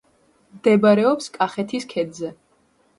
[0.55, 2.37] მდებარეობს კახეთის ქედზე.